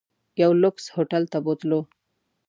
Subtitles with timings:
[0.41, 1.79] یو لوکس هوټل ته بوتلو.